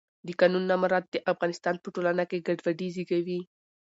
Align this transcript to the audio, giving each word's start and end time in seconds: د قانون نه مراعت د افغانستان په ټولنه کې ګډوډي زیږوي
د 0.27 0.29
قانون 0.39 0.63
نه 0.69 0.75
مراعت 0.81 1.05
د 1.11 1.15
افغانستان 1.31 1.75
په 1.79 1.87
ټولنه 1.95 2.23
کې 2.29 2.43
ګډوډي 2.47 2.87
زیږوي 2.95 3.39